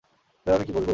[0.45, 0.89] Sir, আমি কি বসব?